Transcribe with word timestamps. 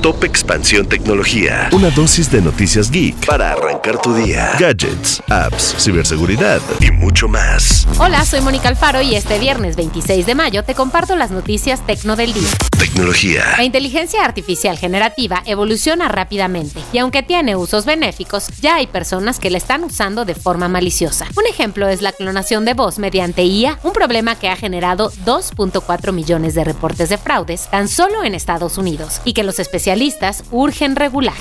Top 0.00 0.24
Expansión 0.24 0.86
Tecnología. 0.86 1.68
Una 1.72 1.90
dosis 1.90 2.30
de 2.32 2.40
noticias 2.40 2.90
geek 2.90 3.26
para 3.26 3.52
arrancar 3.52 4.00
tu 4.00 4.14
día. 4.14 4.52
Gadgets, 4.58 5.22
apps, 5.28 5.74
ciberseguridad 5.78 6.62
y 6.80 6.90
mucho 6.90 7.28
más. 7.28 7.86
Hola, 7.98 8.24
soy 8.24 8.40
Mónica 8.40 8.68
Alfaro 8.70 9.02
y 9.02 9.14
este 9.14 9.38
viernes 9.38 9.76
26 9.76 10.24
de 10.24 10.34
mayo 10.34 10.64
te 10.64 10.74
comparto 10.74 11.16
las 11.16 11.30
noticias 11.30 11.84
tecno 11.86 12.16
del 12.16 12.32
día. 12.32 12.48
Tecnología. 12.78 13.44
La 13.58 13.64
inteligencia 13.64 14.24
artificial 14.24 14.78
generativa 14.78 15.42
evoluciona 15.44 16.08
rápidamente 16.08 16.80
y 16.94 16.98
aunque 16.98 17.22
tiene 17.22 17.54
usos 17.54 17.84
benéficos, 17.84 18.46
ya 18.62 18.76
hay 18.76 18.86
personas 18.86 19.38
que 19.38 19.50
la 19.50 19.58
están 19.58 19.84
usando 19.84 20.24
de 20.24 20.34
forma 20.34 20.68
maliciosa. 20.68 21.26
Un 21.36 21.46
ejemplo 21.46 21.88
es 21.88 22.00
la 22.00 22.12
clonación 22.12 22.64
de 22.64 22.72
voz 22.72 22.98
mediante 22.98 23.44
IA, 23.44 23.78
un 23.82 23.92
problema 23.92 24.38
que 24.38 24.48
ha 24.48 24.56
generado 24.56 25.12
2.4 25.26 26.12
millones 26.12 26.54
de 26.54 26.64
reportes 26.64 27.10
de 27.10 27.18
fraudes 27.18 27.68
tan 27.70 27.86
solo 27.86 28.24
en 28.24 28.34
Estados 28.34 28.78
Unidos 28.78 29.20
y 29.26 29.34
que 29.34 29.42
los 29.42 29.58
especialistas 29.58 29.89
urgen 30.50 30.94
regular. 30.94 31.34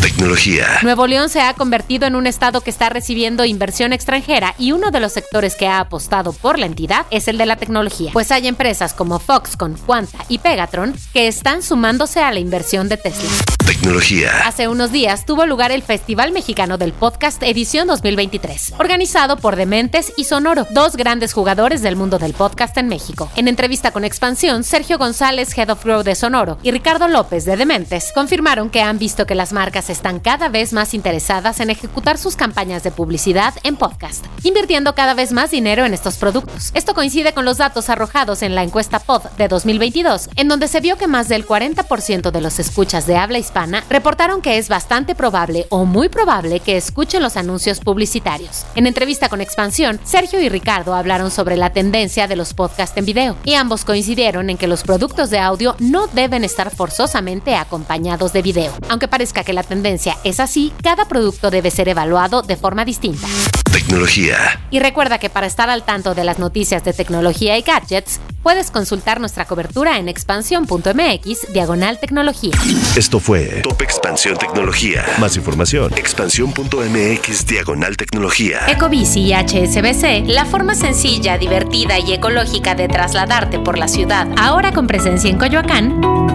Tecnología. 0.00 0.78
Nuevo 0.82 1.06
León 1.08 1.28
se 1.28 1.40
ha 1.40 1.54
convertido 1.54 2.06
en 2.06 2.14
un 2.14 2.26
estado 2.26 2.60
que 2.60 2.70
está 2.70 2.88
recibiendo 2.88 3.44
inversión 3.44 3.92
extranjera 3.92 4.54
y 4.58 4.72
uno 4.72 4.90
de 4.90 5.00
los 5.00 5.12
sectores 5.12 5.56
que 5.56 5.66
ha 5.66 5.80
apostado 5.80 6.32
por 6.32 6.58
la 6.58 6.66
entidad 6.66 7.06
es 7.10 7.26
el 7.26 7.36
de 7.38 7.46
la 7.46 7.56
tecnología, 7.56 8.12
pues 8.12 8.30
hay 8.30 8.46
empresas 8.46 8.94
como 8.94 9.18
Foxconn, 9.18 9.74
Quanta 9.74 10.18
y 10.28 10.38
Pegatron 10.38 10.94
que 11.12 11.26
están 11.26 11.62
sumándose 11.62 12.20
a 12.20 12.30
la 12.30 12.38
inversión 12.38 12.88
de 12.88 12.96
Tesla. 12.96 13.28
Tecnología. 13.66 14.30
Hace 14.46 14.66
unos 14.68 14.92
días 14.92 15.26
tuvo 15.26 15.46
lugar 15.46 15.72
el 15.72 15.82
Festival 15.82 16.32
Mexicano 16.32 16.78
del 16.78 16.92
Podcast 16.92 17.42
edición 17.42 17.86
2023, 17.86 18.74
organizado 18.78 19.36
por 19.36 19.56
Dementes 19.56 20.12
y 20.16 20.24
Sonoro, 20.24 20.66
dos 20.70 20.96
grandes 20.96 21.32
jugadores 21.32 21.82
del 21.82 21.96
mundo 21.96 22.18
del 22.18 22.32
podcast 22.32 22.76
en 22.78 22.88
México. 22.88 23.30
En 23.36 23.46
entrevista 23.46 23.90
con 23.90 24.04
Expansión, 24.04 24.64
Sergio 24.64 24.96
González, 24.96 25.56
Head 25.56 25.70
of 25.70 25.84
Grow 25.84 26.02
de 26.02 26.14
Sonoro, 26.14 26.58
y 26.62 26.70
Ricardo 26.70 27.08
López 27.08 27.44
de 27.44 27.56
Dementes 27.56 27.87
confirmaron 28.14 28.68
que 28.68 28.82
han 28.82 28.98
visto 28.98 29.26
que 29.26 29.34
las 29.34 29.52
marcas 29.52 29.88
están 29.88 30.20
cada 30.20 30.48
vez 30.48 30.72
más 30.72 30.92
interesadas 30.92 31.60
en 31.60 31.70
ejecutar 31.70 32.18
sus 32.18 32.36
campañas 32.36 32.82
de 32.82 32.90
publicidad 32.90 33.54
en 33.62 33.76
podcast, 33.76 34.26
invirtiendo 34.42 34.94
cada 34.94 35.14
vez 35.14 35.32
más 35.32 35.50
dinero 35.50 35.86
en 35.86 35.94
estos 35.94 36.16
productos. 36.16 36.70
Esto 36.74 36.94
coincide 36.94 37.32
con 37.32 37.44
los 37.44 37.58
datos 37.58 37.88
arrojados 37.88 38.42
en 38.42 38.54
la 38.54 38.62
encuesta 38.62 38.98
Pod 38.98 39.22
de 39.38 39.48
2022, 39.48 40.28
en 40.36 40.48
donde 40.48 40.68
se 40.68 40.80
vio 40.80 40.96
que 40.96 41.06
más 41.06 41.28
del 41.28 41.46
40% 41.46 42.30
de 42.30 42.40
los 42.40 42.58
escuchas 42.58 43.06
de 43.06 43.16
habla 43.16 43.38
hispana 43.38 43.82
reportaron 43.88 44.42
que 44.42 44.58
es 44.58 44.68
bastante 44.68 45.14
probable 45.14 45.66
o 45.70 45.84
muy 45.84 46.08
probable 46.08 46.60
que 46.60 46.76
escuchen 46.76 47.22
los 47.22 47.36
anuncios 47.36 47.80
publicitarios. 47.80 48.66
En 48.74 48.86
entrevista 48.86 49.28
con 49.28 49.40
Expansión, 49.40 49.98
Sergio 50.04 50.40
y 50.40 50.48
Ricardo 50.48 50.94
hablaron 50.94 51.30
sobre 51.30 51.56
la 51.56 51.72
tendencia 51.72 52.28
de 52.28 52.36
los 52.36 52.52
podcasts 52.52 52.96
en 52.96 53.06
video 53.06 53.36
y 53.44 53.54
ambos 53.54 53.84
coincidieron 53.84 54.50
en 54.50 54.58
que 54.58 54.66
los 54.66 54.82
productos 54.82 55.30
de 55.30 55.38
audio 55.38 55.74
no 55.78 56.06
deben 56.08 56.44
estar 56.44 56.70
forzosamente 56.74 57.54
acompañados 57.78 58.32
de 58.32 58.42
video. 58.42 58.72
Aunque 58.88 59.06
parezca 59.06 59.44
que 59.44 59.52
la 59.52 59.62
tendencia 59.62 60.16
es 60.24 60.40
así, 60.40 60.72
cada 60.82 61.06
producto 61.06 61.50
debe 61.50 61.70
ser 61.70 61.88
evaluado 61.88 62.42
de 62.42 62.56
forma 62.56 62.84
distinta. 62.84 63.28
Tecnología. 63.72 64.60
Y 64.70 64.80
recuerda 64.80 65.18
que 65.18 65.30
para 65.30 65.46
estar 65.46 65.70
al 65.70 65.84
tanto 65.84 66.14
de 66.16 66.24
las 66.24 66.40
noticias 66.40 66.82
de 66.82 66.92
tecnología 66.92 67.56
y 67.56 67.62
gadgets, 67.62 68.20
puedes 68.42 68.70
consultar 68.72 69.20
nuestra 69.20 69.44
cobertura 69.44 69.98
en 69.98 70.08
expansión.mx 70.08 71.52
diagonal 71.52 72.00
tecnología. 72.00 72.52
Esto 72.96 73.20
fue 73.20 73.60
Top 73.62 73.80
Expansión 73.80 74.36
Tecnología. 74.36 75.04
Más 75.20 75.36
información, 75.36 75.92
expansión.mx 75.96 77.46
diagonal 77.46 77.96
tecnología. 77.96 78.60
Ecobici 78.68 79.20
y 79.20 79.34
HSBC, 79.34 80.26
la 80.26 80.44
forma 80.44 80.74
sencilla, 80.74 81.38
divertida 81.38 81.98
y 81.98 82.12
ecológica 82.12 82.74
de 82.74 82.88
trasladarte 82.88 83.60
por 83.60 83.78
la 83.78 83.86
ciudad, 83.86 84.26
ahora 84.36 84.72
con 84.72 84.86
presencia 84.86 85.30
en 85.30 85.38
Coyoacán, 85.38 86.27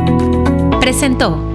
presentó. 0.83 1.53